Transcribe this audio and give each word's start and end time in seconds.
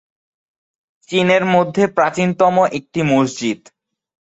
চীনের 1.09 1.43
মধ্যে 1.45 1.83
প্রাচীনতম 1.87 2.55
একটি 2.71 2.99
মসজিদ। 3.03 3.59